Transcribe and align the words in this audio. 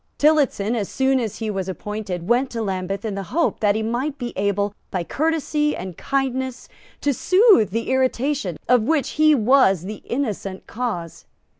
Tillotson, 0.17 0.75
as 0.75 0.89
soon 0.89 1.19
as 1.19 1.37
he 1.37 1.51
was 1.51 1.69
appointed, 1.69 2.27
went 2.27 2.49
to 2.49 2.63
Lambeth 2.63 3.05
in 3.05 3.13
the 3.13 3.21
hope 3.29 3.59
that 3.59 3.75
he 3.75 3.83
might 3.83 4.17
be 4.17 4.33
able, 4.35 4.73
by 4.89 5.03
courtesy 5.03 5.75
and 5.75 5.95
kindness, 5.95 6.67
to 7.01 7.13
soothe 7.13 7.69
the 7.69 7.91
irritation 7.91 8.57
of 8.67 8.81
which 8.81 9.09
he 9.11 9.35
was 9.35 9.83
the 9.83 10.01
innocent 10.05 10.65
cause. 10.65 11.25